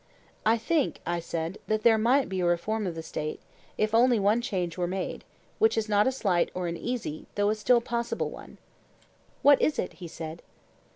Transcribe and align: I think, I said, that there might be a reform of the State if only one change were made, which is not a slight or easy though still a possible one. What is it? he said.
I 0.47 0.57
think, 0.57 0.99
I 1.05 1.19
said, 1.19 1.59
that 1.67 1.83
there 1.83 1.95
might 1.99 2.27
be 2.27 2.39
a 2.39 2.45
reform 2.47 2.87
of 2.87 2.95
the 2.95 3.03
State 3.03 3.39
if 3.77 3.93
only 3.93 4.17
one 4.17 4.41
change 4.41 4.75
were 4.75 4.87
made, 4.87 5.23
which 5.59 5.77
is 5.77 5.87
not 5.87 6.07
a 6.07 6.11
slight 6.11 6.49
or 6.55 6.67
easy 6.67 7.27
though 7.35 7.53
still 7.53 7.77
a 7.77 7.81
possible 7.81 8.31
one. 8.31 8.57
What 9.43 9.61
is 9.61 9.77
it? 9.77 9.93
he 9.93 10.07
said. 10.07 10.41